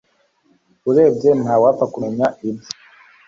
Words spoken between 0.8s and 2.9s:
urebye ntwawapfa kumenya ibye